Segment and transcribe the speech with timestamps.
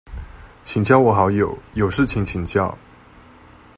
[0.63, 2.75] 請加我好友，有事情請教